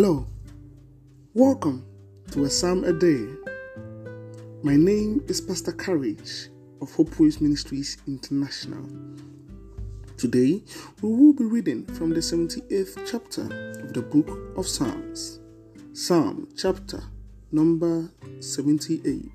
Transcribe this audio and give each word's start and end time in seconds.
Hello, 0.00 0.28
welcome 1.34 1.84
to 2.30 2.44
a 2.44 2.48
Psalm 2.48 2.84
a 2.84 2.92
Day. 2.92 3.26
My 4.62 4.76
name 4.76 5.24
is 5.26 5.40
Pastor 5.40 5.72
Courage 5.72 6.50
of 6.80 6.94
Hope 6.94 7.18
Waves 7.18 7.40
Ministries 7.40 7.98
International. 8.06 8.86
Today, 10.16 10.62
we 11.02 11.08
will 11.08 11.32
be 11.32 11.42
reading 11.42 11.84
from 11.84 12.10
the 12.10 12.20
78th 12.20 13.10
chapter 13.10 13.42
of 13.82 13.92
the 13.92 14.02
book 14.02 14.56
of 14.56 14.68
Psalms, 14.68 15.40
Psalm 15.94 16.46
chapter 16.56 17.02
number 17.50 18.08
78. 18.38 19.32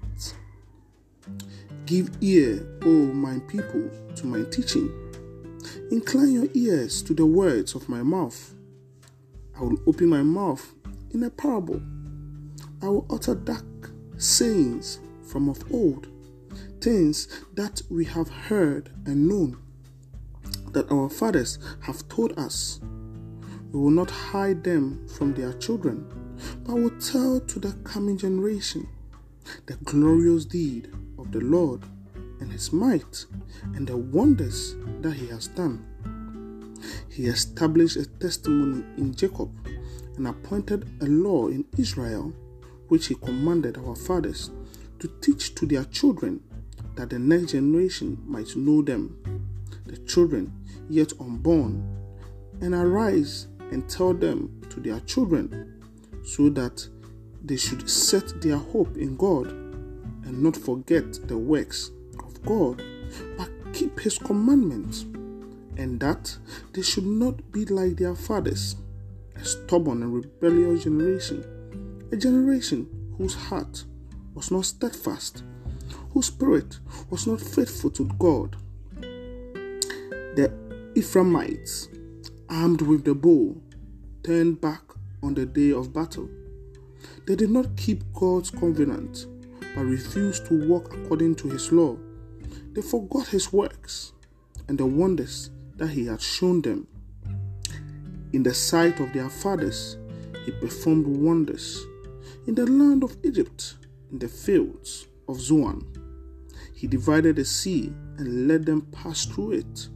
Give 1.85 2.09
ear, 2.21 2.65
O 2.83 2.87
my 2.87 3.39
people, 3.49 3.89
to 4.15 4.25
my 4.25 4.49
teaching. 4.49 4.89
Incline 5.91 6.31
your 6.31 6.47
ears 6.53 7.03
to 7.03 7.13
the 7.13 7.25
words 7.25 7.75
of 7.75 7.89
my 7.89 8.01
mouth. 8.01 8.55
I 9.63 9.65
will 9.65 9.79
open 9.87 10.09
my 10.09 10.21
mouth 10.21 10.73
in 11.11 11.23
a 11.23 11.29
parable. 11.29 11.81
I 12.81 12.89
will 12.89 13.05
utter 13.09 13.33
dark 13.33 13.91
sayings 14.17 14.99
from 15.25 15.47
of 15.47 15.63
old, 15.71 16.07
things 16.81 17.29
that 17.53 17.81
we 17.89 18.03
have 18.03 18.27
heard 18.27 18.89
and 19.05 19.25
known, 19.25 19.57
that 20.73 20.91
our 20.91 21.07
fathers 21.07 21.59
have 21.79 22.05
told 22.09 22.37
us. 22.37 22.81
We 23.71 23.79
will 23.79 23.89
not 23.89 24.11
hide 24.11 24.65
them 24.65 25.07
from 25.07 25.33
their 25.33 25.53
children, 25.53 26.11
but 26.65 26.75
will 26.75 26.99
tell 26.99 27.39
to 27.39 27.59
the 27.59 27.71
coming 27.85 28.17
generation 28.17 28.89
the 29.65 29.75
glorious 29.85 30.43
deed 30.43 30.91
of 31.17 31.31
the 31.31 31.39
Lord 31.39 31.83
and 32.41 32.51
his 32.51 32.73
might 32.73 33.25
and 33.75 33.87
the 33.87 33.95
wonders 33.95 34.75
that 34.99 35.13
he 35.13 35.27
has 35.27 35.47
done. 35.47 35.92
He 37.13 37.27
established 37.27 37.95
a 37.95 38.07
testimony 38.07 38.83
in 38.97 39.13
Jacob 39.13 39.51
and 40.17 40.27
appointed 40.27 40.89
a 40.99 41.05
law 41.05 41.47
in 41.47 41.63
Israel, 41.77 42.33
which 42.87 43.05
he 43.05 43.13
commanded 43.13 43.77
our 43.77 43.95
fathers 43.95 44.49
to 44.97 45.07
teach 45.21 45.53
to 45.55 45.67
their 45.67 45.83
children, 45.85 46.41
that 46.95 47.11
the 47.11 47.19
next 47.19 47.51
generation 47.51 48.17
might 48.25 48.55
know 48.55 48.81
them, 48.81 49.15
the 49.85 49.97
children 49.97 50.51
yet 50.89 51.13
unborn, 51.19 51.83
and 52.61 52.73
arise 52.73 53.45
and 53.71 53.87
tell 53.87 54.15
them 54.15 54.59
to 54.71 54.79
their 54.79 54.99
children, 55.01 55.79
so 56.25 56.49
that 56.49 56.87
they 57.45 57.57
should 57.57 57.87
set 57.87 58.41
their 58.41 58.57
hope 58.57 58.97
in 58.97 59.15
God 59.17 59.47
and 60.25 60.41
not 60.41 60.57
forget 60.57 61.27
the 61.27 61.37
works 61.37 61.91
of 62.25 62.41
God, 62.43 62.81
but 63.37 63.51
keep 63.71 63.99
his 63.99 64.17
commandments 64.17 65.05
and 65.77 65.99
that 65.99 66.37
they 66.73 66.81
should 66.81 67.05
not 67.05 67.51
be 67.51 67.65
like 67.65 67.97
their 67.97 68.15
fathers, 68.15 68.75
a 69.35 69.45
stubborn 69.45 70.03
and 70.03 70.13
rebellious 70.13 70.83
generation, 70.83 71.43
a 72.11 72.17
generation 72.17 72.87
whose 73.17 73.35
heart 73.35 73.83
was 74.33 74.51
not 74.51 74.65
steadfast, 74.65 75.43
whose 76.11 76.27
spirit 76.27 76.79
was 77.09 77.27
not 77.27 77.41
faithful 77.41 77.89
to 77.91 78.05
God. 78.19 78.55
The 80.35 80.51
Ephraimites, 80.95 81.89
armed 82.49 82.81
with 82.81 83.03
the 83.03 83.15
bow, 83.15 83.61
turned 84.23 84.61
back 84.61 84.81
on 85.21 85.33
the 85.33 85.45
day 85.45 85.71
of 85.71 85.93
battle. 85.93 86.29
They 87.25 87.35
did 87.35 87.49
not 87.49 87.75
keep 87.77 88.03
God's 88.13 88.51
covenant, 88.51 89.27
but 89.75 89.85
refused 89.85 90.45
to 90.47 90.67
walk 90.67 90.93
according 90.93 91.35
to 91.35 91.49
his 91.49 91.71
law. 91.71 91.97
They 92.73 92.81
forgot 92.81 93.27
his 93.27 93.53
works 93.53 94.13
and 94.67 94.77
the 94.77 94.85
wonders 94.85 95.49
that 95.83 95.89
he 95.89 96.05
had 96.05 96.21
shown 96.21 96.61
them. 96.61 96.87
In 98.31 98.41
the 98.41 98.53
sight 98.53 99.01
of 99.01 99.11
their 99.11 99.29
fathers, 99.29 99.97
he 100.45 100.51
performed 100.51 101.05
wonders. 101.05 101.85
In 102.47 102.55
the 102.55 102.65
land 102.65 103.03
of 103.03 103.17
Egypt, 103.21 103.75
in 104.09 104.19
the 104.19 104.29
fields 104.29 105.07
of 105.27 105.41
Zoan, 105.41 105.85
he 106.73 106.87
divided 106.87 107.35
the 107.35 107.43
sea 107.43 107.91
and 108.17 108.47
let 108.47 108.65
them 108.65 108.81
pass 108.93 109.25
through 109.25 109.51
it, 109.51 109.89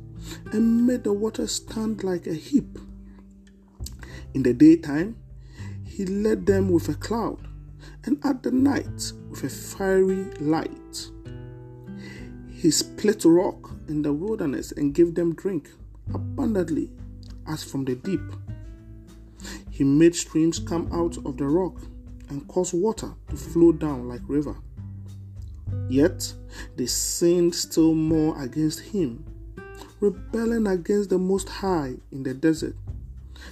and 0.51 0.85
made 0.85 1.05
the 1.05 1.13
water 1.13 1.47
stand 1.47 2.03
like 2.03 2.27
a 2.27 2.33
heap. 2.33 2.77
In 4.33 4.43
the 4.43 4.53
daytime, 4.53 5.15
he 5.85 6.05
led 6.05 6.45
them 6.45 6.69
with 6.69 6.89
a 6.89 6.95
cloud, 6.95 7.47
and 8.03 8.19
at 8.25 8.43
the 8.43 8.51
night 8.51 9.13
with 9.29 9.45
a 9.45 9.49
fiery 9.49 10.25
light. 10.41 11.11
He 12.57 12.71
split 12.71 13.23
rock 13.23 13.69
in 13.87 14.01
the 14.01 14.11
wilderness 14.11 14.71
and 14.71 14.91
gave 14.91 15.13
them 15.13 15.35
drink 15.35 15.69
abundantly 16.11 16.89
as 17.45 17.63
from 17.63 17.85
the 17.85 17.93
deep. 17.93 18.19
He 19.69 19.83
made 19.83 20.15
streams 20.15 20.57
come 20.57 20.89
out 20.91 21.17
of 21.17 21.37
the 21.37 21.45
rock 21.45 21.79
and 22.29 22.47
caused 22.47 22.73
water 22.73 23.13
to 23.29 23.35
flow 23.35 23.73
down 23.73 24.07
like 24.07 24.21
river. 24.27 24.55
Yet 25.87 26.33
they 26.75 26.87
sinned 26.87 27.53
still 27.53 27.93
more 27.93 28.41
against 28.41 28.79
him, 28.79 29.23
rebelling 29.99 30.65
against 30.65 31.11
the 31.11 31.19
Most 31.19 31.47
High 31.47 31.97
in 32.11 32.23
the 32.23 32.33
desert. 32.33 32.75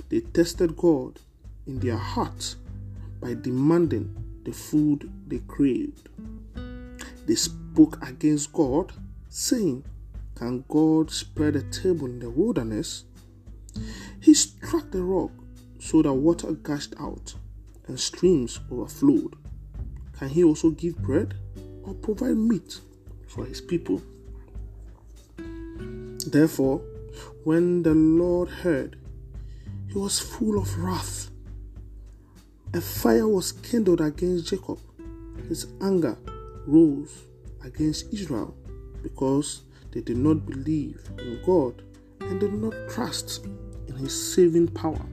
They 0.09 0.21
tested 0.21 0.75
God 0.75 1.19
in 1.67 1.79
their 1.79 1.97
hearts 1.97 2.55
by 3.21 3.35
demanding 3.35 4.15
the 4.45 4.51
food 4.51 5.11
they 5.27 5.41
craved. 5.47 6.09
They 7.25 7.35
spoke 7.35 7.97
against 8.07 8.53
God, 8.53 8.93
saying, 9.29 9.83
Can 10.35 10.63
God 10.67 11.09
spread 11.11 11.55
a 11.55 11.63
table 11.63 12.05
in 12.05 12.19
the 12.19 12.29
wilderness? 12.29 13.05
He 14.21 14.33
struck 14.33 14.91
the 14.91 15.03
rock 15.03 15.31
so 15.79 16.01
that 16.01 16.13
water 16.13 16.51
gushed 16.51 16.93
out 16.99 17.33
and 17.87 17.99
streams 17.99 18.59
overflowed. 18.71 19.35
Can 20.17 20.29
he 20.29 20.43
also 20.43 20.69
give 20.71 20.97
bread 20.99 21.35
or 21.83 21.93
provide 21.93 22.37
meat 22.37 22.79
for 23.27 23.45
his 23.45 23.61
people? 23.61 24.01
Therefore, 26.27 26.79
when 27.43 27.83
the 27.83 27.93
Lord 27.93 28.49
heard, 28.49 28.97
he 29.87 29.93
was 29.93 30.19
full 30.19 30.57
of 30.57 30.77
wrath. 30.79 31.29
A 32.73 32.81
fire 32.81 33.27
was 33.27 33.51
kindled 33.51 34.01
against 34.01 34.47
Jacob. 34.47 34.79
His 35.47 35.67
anger 35.81 36.17
rose 36.67 37.25
against 37.63 38.13
Israel 38.13 38.55
because 39.01 39.63
they 39.91 40.01
did 40.01 40.17
not 40.17 40.45
believe 40.45 41.01
in 41.19 41.41
God 41.45 41.83
and 42.21 42.39
did 42.39 42.53
not 42.53 42.73
trust 42.89 43.45
in 43.87 43.95
his 43.95 44.33
saving 44.33 44.67
power. 44.67 45.05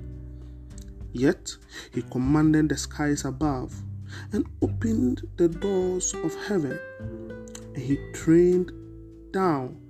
Yet 1.12 1.56
he 1.92 2.02
commanded 2.02 2.70
the 2.70 2.76
skies 2.76 3.24
above 3.24 3.74
and 4.32 4.46
opened 4.62 5.28
the 5.36 5.48
doors 5.48 6.14
of 6.14 6.34
heaven, 6.46 6.78
and 7.74 7.76
he 7.76 7.98
trained 8.12 8.72
down 9.32 9.80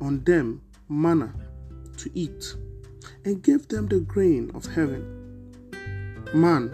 on 0.00 0.24
them 0.24 0.62
manna 0.88 1.32
to 1.96 2.10
eat, 2.14 2.54
and 3.24 3.42
gave 3.42 3.68
them 3.68 3.88
the 3.88 4.00
grain 4.00 4.50
of 4.54 4.66
heaven. 4.66 5.04
Man 6.34 6.72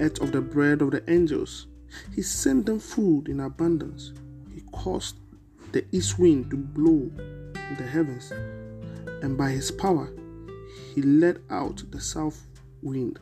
ate 0.00 0.18
of 0.20 0.32
the 0.32 0.40
bread 0.40 0.82
of 0.82 0.90
the 0.90 1.08
angels. 1.10 1.66
He 2.14 2.22
sent 2.22 2.66
them 2.66 2.78
food 2.78 3.28
in 3.28 3.40
abundance. 3.40 4.12
He 4.54 4.62
caused 4.72 5.16
the 5.72 5.84
east 5.92 6.18
wind 6.18 6.50
to 6.50 6.56
blow 6.56 7.10
the 7.76 7.86
heavens, 7.86 8.32
and 9.22 9.36
by 9.36 9.50
his 9.50 9.70
power 9.70 10.10
he 10.94 11.02
let 11.02 11.38
out 11.50 11.82
the 11.90 12.00
south 12.00 12.46
wind. 12.82 13.18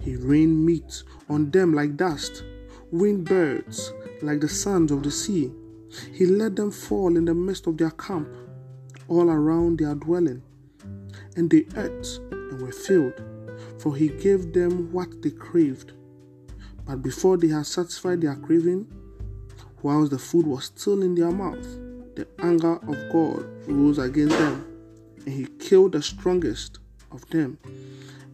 He 0.00 0.16
rained 0.16 0.64
meat 0.64 1.02
on 1.28 1.50
them 1.50 1.72
like 1.72 1.96
dust, 1.96 2.44
winged 2.90 3.26
birds 3.26 3.92
like 4.22 4.40
the 4.40 4.48
sands 4.48 4.92
of 4.92 5.02
the 5.02 5.10
sea. 5.10 5.50
He 6.12 6.26
let 6.26 6.56
them 6.56 6.70
fall 6.70 7.16
in 7.16 7.24
the 7.24 7.34
midst 7.34 7.66
of 7.66 7.78
their 7.78 7.90
camp, 7.90 8.28
all 9.08 9.30
around 9.30 9.78
their 9.78 9.94
dwelling. 9.94 10.42
And 11.36 11.50
they 11.50 11.66
ate 11.76 12.20
and 12.30 12.60
were 12.60 12.72
filled, 12.72 13.20
for 13.78 13.96
he 13.96 14.08
gave 14.08 14.52
them 14.52 14.92
what 14.92 15.22
they 15.22 15.30
craved. 15.30 15.92
But 16.86 17.02
before 17.02 17.36
they 17.36 17.48
had 17.48 17.66
satisfied 17.66 18.20
their 18.20 18.36
craving, 18.36 18.86
whilst 19.82 20.10
the 20.10 20.18
food 20.18 20.46
was 20.46 20.64
still 20.64 21.02
in 21.02 21.14
their 21.14 21.30
mouth, 21.30 21.62
the 22.16 22.26
anger 22.40 22.74
of 22.74 23.12
God 23.12 23.44
rose 23.66 23.98
against 23.98 24.36
them, 24.36 24.64
and 25.24 25.34
he 25.34 25.46
killed 25.58 25.92
the 25.92 26.02
strongest 26.02 26.78
of 27.12 27.28
them 27.30 27.58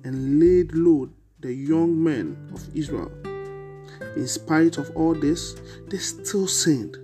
and 0.04 0.40
laid 0.40 0.75
low 0.75 1.08
the 1.40 1.52
young 1.52 2.02
men 2.02 2.50
of 2.54 2.64
Israel. 2.75 3.10
In 4.16 4.26
spite 4.26 4.78
of 4.78 4.90
all 4.96 5.14
this, 5.14 5.56
they 5.88 5.99
still 5.99 6.46
sinned. 6.46 6.96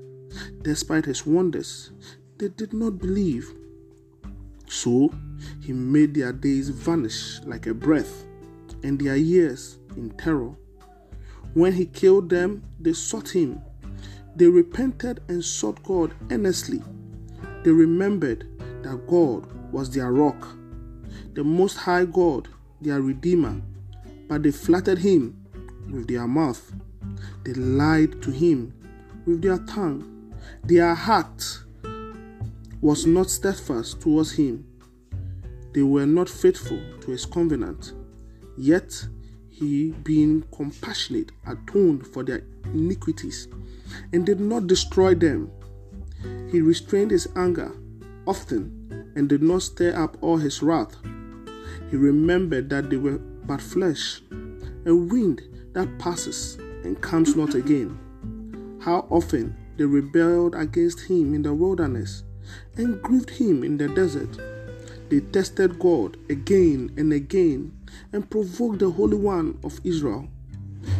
Despite 0.62 1.04
his 1.04 1.26
wonders, 1.26 1.90
they 2.38 2.48
did 2.48 2.72
not 2.72 2.98
believe. 2.98 3.52
So 4.66 5.12
he 5.60 5.72
made 5.72 6.14
their 6.14 6.32
days 6.32 6.70
vanish 6.70 7.40
like 7.44 7.66
a 7.66 7.74
breath, 7.74 8.24
and 8.82 8.98
their 8.98 9.16
years 9.16 9.78
in 9.96 10.10
terror. 10.10 10.54
When 11.54 11.72
he 11.72 11.86
killed 11.86 12.30
them, 12.30 12.62
they 12.80 12.92
sought 12.92 13.30
him. 13.30 13.60
They 14.36 14.46
repented 14.46 15.20
and 15.28 15.44
sought 15.44 15.82
God 15.82 16.14
earnestly. 16.30 16.82
They 17.64 17.70
remembered 17.70 18.46
that 18.82 19.06
God 19.06 19.46
was 19.72 19.90
their 19.90 20.12
rock, 20.12 20.48
the 21.34 21.44
Most 21.44 21.76
High 21.76 22.06
God, 22.06 22.48
their 22.80 23.00
Redeemer 23.00 23.60
but 24.32 24.44
they 24.44 24.50
flattered 24.50 24.96
him 24.96 25.36
with 25.92 26.08
their 26.08 26.26
mouth. 26.26 26.72
They 27.44 27.52
lied 27.52 28.22
to 28.22 28.30
him 28.30 28.72
with 29.26 29.42
their 29.42 29.58
tongue. 29.58 30.32
Their 30.64 30.94
heart 30.94 31.64
was 32.80 33.04
not 33.04 33.28
steadfast 33.28 34.00
towards 34.00 34.32
him. 34.32 34.64
They 35.74 35.82
were 35.82 36.06
not 36.06 36.30
faithful 36.30 36.80
to 37.02 37.10
his 37.10 37.26
covenant. 37.26 37.92
Yet 38.56 39.06
he, 39.62 39.90
being 40.02 40.42
compassionate, 40.54 41.30
atoned 41.46 42.06
for 42.06 42.24
their 42.24 42.42
iniquities 42.74 43.48
and 44.12 44.26
did 44.26 44.40
not 44.40 44.66
destroy 44.66 45.14
them. 45.14 45.50
He 46.50 46.60
restrained 46.60 47.10
his 47.10 47.28
anger 47.36 47.72
often 48.26 49.12
and 49.14 49.28
did 49.28 49.42
not 49.42 49.62
stir 49.62 49.94
up 49.94 50.16
all 50.20 50.36
his 50.36 50.62
wrath. 50.62 50.96
He 51.90 51.96
remembered 51.96 52.70
that 52.70 52.90
they 52.90 52.96
were 52.96 53.18
but 53.18 53.60
flesh, 53.60 54.20
a 54.86 54.94
wind 54.94 55.42
that 55.72 55.98
passes 55.98 56.56
and 56.84 57.00
comes 57.00 57.36
not 57.36 57.54
again. 57.54 57.98
How 58.82 59.06
often 59.10 59.56
they 59.76 59.84
rebelled 59.84 60.54
against 60.54 61.00
him 61.00 61.34
in 61.34 61.42
the 61.42 61.54
wilderness 61.54 62.24
and 62.76 63.00
grieved 63.00 63.30
him 63.30 63.62
in 63.62 63.76
the 63.76 63.88
desert. 63.88 64.38
They 65.08 65.20
tested 65.20 65.78
God 65.78 66.16
again 66.30 66.92
and 66.96 67.12
again 67.12 67.72
and 68.12 68.28
provoked 68.28 68.78
the 68.78 68.90
Holy 68.90 69.16
One 69.16 69.58
of 69.64 69.80
Israel. 69.84 70.28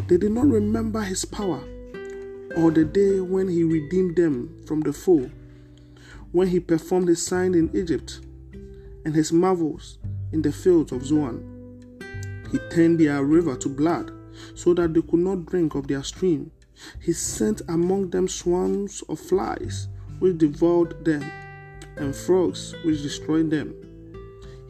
They 0.09 0.17
did 0.17 0.33
not 0.33 0.47
remember 0.47 1.03
his 1.03 1.25
power 1.25 1.63
or 2.57 2.71
the 2.71 2.85
day 2.85 3.21
when 3.21 3.49
he 3.49 3.65
redeemed 3.65 4.17
them 4.17 4.63
from 4.67 4.81
the 4.81 4.93
foe, 4.93 5.31
when 6.33 6.49
he 6.49 6.61
performed 6.61 7.09
his 7.09 7.25
sign 7.25 7.55
in 7.55 7.75
Egypt 7.75 8.21
and 9.05 9.15
his 9.15 9.33
marvels 9.33 9.99
in 10.33 10.43
the 10.43 10.53
fields 10.53 10.93
of 10.93 11.05
Zoan. 11.05 11.49
He 12.51 12.59
turned 12.71 13.01
their 13.01 13.25
river 13.25 13.57
to 13.57 13.69
blood 13.69 14.13
so 14.55 14.75
that 14.75 14.95
they 14.95 15.03
could 15.03 15.21
not 15.21 15.47
drink 15.47 15.75
of 15.75 15.89
their 15.89 16.03
stream. 16.03 16.51
He 17.01 17.13
sent 17.13 17.63
among 17.69 18.11
them 18.11 18.29
swarms 18.29 19.03
of 19.09 19.21
flies 19.21 19.89
which 20.19 20.39
devoured 20.39 21.05
them, 21.05 21.25
and 21.97 22.15
frogs 22.15 22.75
which 22.85 23.03
destroyed 23.03 23.51
them. 23.51 23.75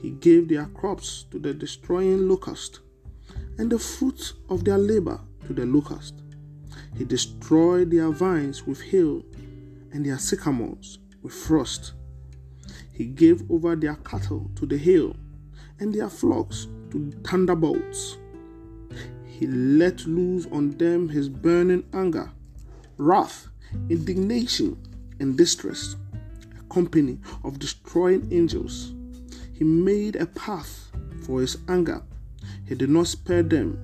He 0.02 0.10
gave 0.10 0.48
their 0.48 0.66
crops 0.66 1.26
to 1.30 1.38
the 1.38 1.54
destroying 1.54 2.28
locust, 2.28 2.80
and 3.56 3.70
the 3.70 3.78
fruits 3.78 4.32
of 4.48 4.64
their 4.64 4.76
labor 4.76 5.20
to 5.46 5.52
the 5.52 5.64
locust. 5.64 6.14
He 6.96 7.04
destroyed 7.04 7.92
their 7.92 8.10
vines 8.10 8.66
with 8.66 8.80
hail, 8.82 9.22
and 9.92 10.04
their 10.04 10.18
sycamores 10.18 10.98
with 11.22 11.32
frost. 11.32 11.92
He 12.92 13.04
gave 13.04 13.48
over 13.48 13.76
their 13.76 13.94
cattle 13.94 14.50
to 14.56 14.66
the 14.66 14.76
hail, 14.76 15.14
and 15.78 15.94
their 15.94 16.10
flocks 16.10 16.66
to 16.90 17.12
thunderbolts. 17.24 18.18
He 19.24 19.46
let 19.46 20.04
loose 20.06 20.46
on 20.50 20.72
them 20.78 21.10
his 21.10 21.28
burning 21.28 21.84
anger, 21.92 22.32
wrath, 22.96 23.48
indignation, 23.88 24.76
and 25.20 25.38
distress, 25.38 25.94
a 26.58 26.74
company 26.74 27.20
of 27.44 27.60
destroying 27.60 28.26
angels. 28.32 28.94
He 29.62 29.68
made 29.68 30.16
a 30.16 30.26
path 30.26 30.90
for 31.24 31.40
his 31.40 31.56
anger. 31.68 32.02
He 32.66 32.74
did 32.74 32.90
not 32.90 33.06
spare 33.06 33.44
them 33.44 33.78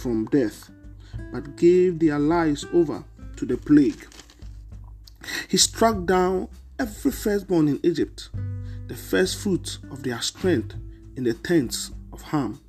from 0.00 0.26
death, 0.26 0.70
but 1.32 1.56
gave 1.56 1.98
their 1.98 2.20
lives 2.20 2.64
over 2.72 3.02
to 3.34 3.44
the 3.44 3.56
plague. 3.56 4.06
He 5.48 5.56
struck 5.56 6.06
down 6.06 6.46
every 6.78 7.10
firstborn 7.10 7.66
in 7.66 7.80
Egypt, 7.82 8.30
the 8.86 8.94
first 8.94 9.42
fruits 9.42 9.80
of 9.90 10.04
their 10.04 10.20
strength 10.20 10.76
in 11.16 11.24
the 11.24 11.34
tents 11.34 11.90
of 12.12 12.22
Ham. 12.22 12.60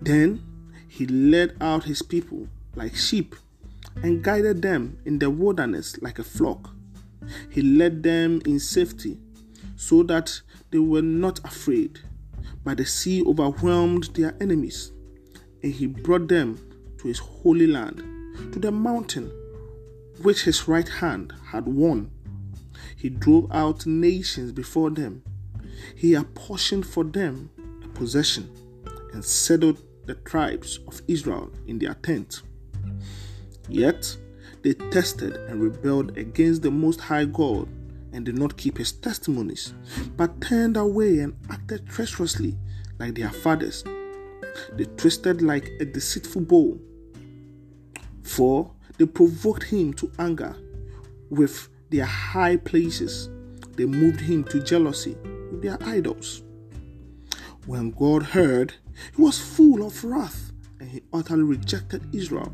Then 0.00 0.42
he 0.88 1.04
led 1.04 1.54
out 1.60 1.84
his 1.84 2.00
people 2.00 2.48
like 2.76 2.96
sheep 2.96 3.36
and 3.96 4.24
guided 4.24 4.62
them 4.62 4.96
in 5.04 5.18
the 5.18 5.28
wilderness 5.28 6.00
like 6.00 6.18
a 6.18 6.24
flock. 6.24 6.70
He 7.50 7.60
led 7.60 8.02
them 8.02 8.40
in 8.46 8.58
safety 8.58 9.18
so 9.84 10.02
that 10.02 10.40
they 10.70 10.78
were 10.78 11.02
not 11.02 11.44
afraid. 11.44 12.00
But 12.64 12.78
the 12.78 12.86
sea 12.86 13.22
overwhelmed 13.22 14.04
their 14.14 14.34
enemies, 14.40 14.92
and 15.62 15.72
he 15.72 15.86
brought 15.86 16.28
them 16.28 16.58
to 16.98 17.08
his 17.08 17.18
holy 17.18 17.66
land, 17.66 17.98
to 18.52 18.58
the 18.58 18.72
mountain 18.72 19.30
which 20.22 20.44
his 20.44 20.66
right 20.66 20.88
hand 20.88 21.34
had 21.50 21.66
won. 21.66 22.10
He 22.96 23.10
drove 23.10 23.52
out 23.52 23.84
nations 23.84 24.52
before 24.52 24.88
them. 24.88 25.22
He 25.94 26.14
apportioned 26.14 26.86
for 26.86 27.04
them 27.04 27.50
a 27.84 27.88
possession 27.88 28.50
and 29.12 29.22
settled 29.22 29.82
the 30.06 30.14
tribes 30.14 30.80
of 30.88 31.02
Israel 31.08 31.52
in 31.66 31.78
their 31.78 31.94
tent. 31.94 32.40
Yet 33.68 34.16
they 34.62 34.72
tested 34.72 35.36
and 35.36 35.60
rebelled 35.60 36.16
against 36.16 36.62
the 36.62 36.70
Most 36.70 37.00
High 37.00 37.26
God 37.26 37.68
and 38.14 38.24
did 38.24 38.38
not 38.38 38.56
keep 38.56 38.78
his 38.78 38.92
testimonies, 38.92 39.74
but 40.16 40.40
turned 40.40 40.76
away 40.76 41.18
and 41.18 41.34
acted 41.50 41.86
treacherously 41.88 42.56
like 42.98 43.14
their 43.14 43.30
fathers. 43.30 43.84
They 44.72 44.84
twisted 44.84 45.42
like 45.42 45.68
a 45.80 45.84
deceitful 45.84 46.42
bow, 46.42 46.78
for 48.22 48.70
they 48.98 49.06
provoked 49.06 49.64
him 49.64 49.92
to 49.94 50.10
anger 50.18 50.56
with 51.28 51.68
their 51.90 52.04
high 52.04 52.56
places. 52.56 53.28
They 53.76 53.84
moved 53.84 54.20
him 54.20 54.44
to 54.44 54.62
jealousy 54.62 55.16
with 55.50 55.62
their 55.62 55.78
idols. 55.82 56.42
When 57.66 57.90
God 57.90 58.22
heard, 58.22 58.74
he 59.16 59.22
was 59.22 59.40
full 59.40 59.84
of 59.84 60.04
wrath 60.04 60.52
and 60.78 60.88
he 60.88 61.02
utterly 61.12 61.42
rejected 61.42 62.14
Israel. 62.14 62.52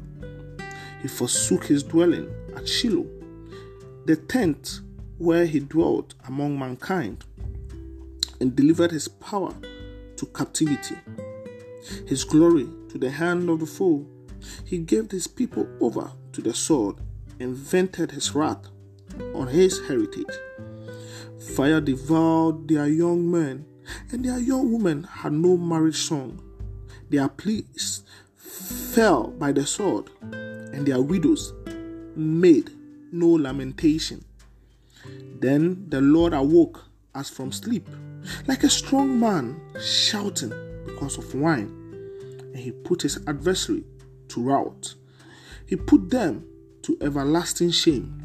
He 1.02 1.08
forsook 1.08 1.64
his 1.64 1.82
dwelling 1.82 2.32
at 2.56 2.66
Shiloh, 2.66 3.06
the 4.06 4.16
tent 4.16 4.80
where 5.20 5.44
he 5.44 5.60
dwelt 5.60 6.14
among 6.26 6.58
mankind, 6.58 7.24
and 8.40 8.56
delivered 8.56 8.90
his 8.90 9.06
power 9.06 9.54
to 10.16 10.24
captivity, 10.26 10.96
his 12.06 12.24
glory 12.24 12.66
to 12.88 12.96
the 12.96 13.10
hand 13.10 13.50
of 13.50 13.60
the 13.60 13.66
foe. 13.66 14.06
He 14.64 14.78
gave 14.78 15.10
his 15.10 15.26
people 15.26 15.68
over 15.78 16.10
to 16.32 16.40
the 16.40 16.54
sword 16.54 16.96
and 17.38 17.54
vented 17.54 18.12
his 18.12 18.34
wrath 18.34 18.68
on 19.34 19.48
his 19.48 19.78
heritage. 19.86 20.34
Fire 21.54 21.82
devoured 21.82 22.68
their 22.68 22.86
young 22.86 23.30
men 23.30 23.66
and 24.10 24.24
their 24.24 24.38
young 24.38 24.72
women 24.72 25.04
had 25.04 25.34
no 25.34 25.58
marriage 25.58 25.96
song. 25.96 26.40
Their 27.10 27.28
pleas 27.28 28.02
fell 28.36 29.28
by 29.28 29.52
the 29.52 29.66
sword, 29.66 30.10
and 30.32 30.86
their 30.86 31.02
widows 31.02 31.52
made 32.16 32.70
no 33.12 33.28
lamentation. 33.28 34.24
Then 35.06 35.86
the 35.88 36.00
Lord 36.00 36.32
awoke 36.32 36.84
as 37.14 37.30
from 37.30 37.52
sleep, 37.52 37.88
like 38.46 38.64
a 38.64 38.70
strong 38.70 39.18
man 39.18 39.60
shouting 39.80 40.52
because 40.86 41.18
of 41.18 41.34
wine, 41.34 41.72
and 42.52 42.56
he 42.56 42.72
put 42.72 43.02
his 43.02 43.18
adversary 43.26 43.84
to 44.28 44.42
rout. 44.42 44.94
He 45.66 45.76
put 45.76 46.10
them 46.10 46.44
to 46.82 46.96
everlasting 47.00 47.70
shame. 47.70 48.16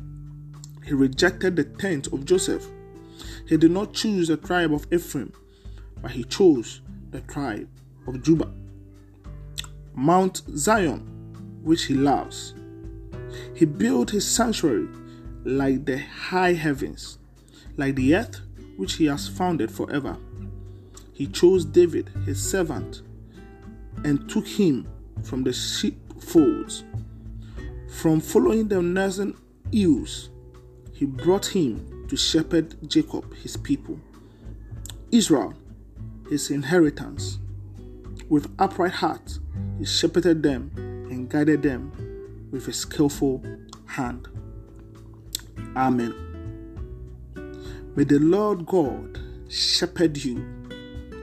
He 0.83 0.93
rejected 0.93 1.55
the 1.55 1.63
tent 1.63 2.07
of 2.07 2.25
Joseph. 2.25 2.65
He 3.47 3.57
did 3.57 3.71
not 3.71 3.93
choose 3.93 4.27
the 4.27 4.37
tribe 4.37 4.73
of 4.73 4.87
Ephraim 4.91 5.31
but 6.05 6.11
he 6.11 6.23
chose 6.23 6.81
the 7.09 7.21
tribe 7.21 7.67
of 8.07 8.21
Judah. 8.21 8.51
Mount 9.95 10.43
Zion, 10.55 10.99
which 11.63 11.85
he 11.85 11.95
loves. 11.95 12.53
He 13.55 13.65
built 13.65 14.11
his 14.11 14.29
sanctuary 14.29 14.87
like 15.45 15.85
the 15.85 15.99
high 15.99 16.53
heavens, 16.53 17.17
like 17.77 17.95
the 17.95 18.15
earth 18.15 18.41
which 18.77 18.95
he 18.95 19.05
has 19.05 19.27
founded 19.27 19.71
forever. 19.71 20.17
He 21.13 21.27
chose 21.27 21.63
David, 21.63 22.09
his 22.25 22.41
servant, 22.41 23.01
and 24.03 24.29
took 24.29 24.47
him 24.47 24.87
from 25.23 25.43
the 25.43 25.53
sheepfolds. 25.53 26.83
From 27.89 28.19
following 28.19 28.67
the 28.67 28.81
nursing 28.81 29.37
ewes, 29.71 30.29
he 30.91 31.05
brought 31.05 31.45
him 31.45 32.05
to 32.09 32.17
shepherd 32.17 32.75
Jacob, 32.89 33.33
his 33.35 33.55
people. 33.55 33.99
Israel 35.11 35.53
his 36.29 36.49
inheritance. 36.49 37.39
With 38.29 38.53
upright 38.57 38.93
heart, 38.93 39.39
he 39.77 39.85
shepherded 39.85 40.41
them 40.41 40.71
and 40.75 41.29
guided 41.29 41.61
them 41.61 41.91
with 42.51 42.67
a 42.67 42.73
skillful 42.73 43.43
hand. 43.85 44.27
Amen. 45.75 46.13
May 47.95 48.03
the 48.03 48.19
Lord 48.19 48.65
God 48.65 49.19
shepherd 49.49 50.17
you 50.17 50.45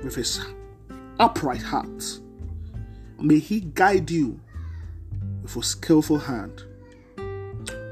with 0.02 0.14
his 0.14 0.40
upright 1.18 1.62
heart. 1.62 2.18
May 3.18 3.38
he 3.38 3.60
guide 3.60 4.10
you 4.10 4.40
with 5.42 5.56
a 5.56 5.62
skillful 5.62 6.18
hand. 6.18 6.64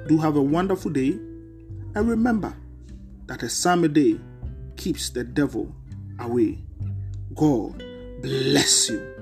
Do 0.09 0.19
have 0.19 0.37
a 0.37 0.43
wonderful 0.43 0.91
day 0.91 1.19
and 1.95 2.09
remember 2.09 2.55
that 3.27 3.43
a 3.43 3.49
Psalm 3.49 3.85
a 3.85 3.89
day 3.89 4.19
keeps 4.77 5.11
the 5.11 5.25
devil 5.25 5.75
away. 6.19 6.59
God 7.35 7.83
bless 8.23 8.91
you. 8.91 9.20